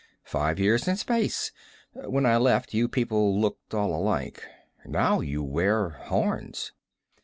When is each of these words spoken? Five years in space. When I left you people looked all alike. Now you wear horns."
Five 0.25 0.57
years 0.59 0.87
in 0.87 0.97
space. 0.97 1.51
When 1.93 2.25
I 2.25 2.37
left 2.37 2.73
you 2.73 2.87
people 2.87 3.39
looked 3.39 3.75
all 3.75 3.93
alike. 3.93 4.43
Now 4.83 5.19
you 5.19 5.43
wear 5.43 5.89
horns." 5.89 6.71